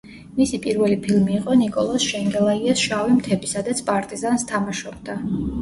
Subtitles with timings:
[0.35, 5.21] მისი პირველი ფილმი იყო ნიკოლოზ შენგელაიას „შავი მთები“, სადაც პარტიზანს თამაშობდა.